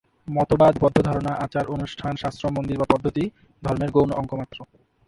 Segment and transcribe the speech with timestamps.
[0.27, 3.23] মতবাদ, বদ্ধ ধারণা, আচার-অনুষ্ঠান, শাস্ত্র-মন্দির বা পদ্ধতি
[3.63, 4.57] ধর্মের গৌণ অঙ্গমাত্র।